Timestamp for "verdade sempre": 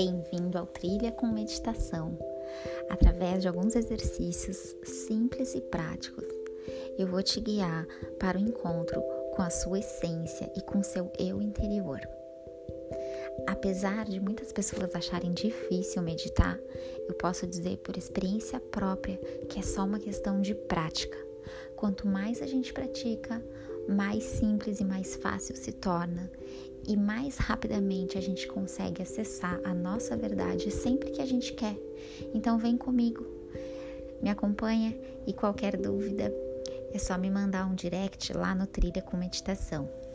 30.16-31.10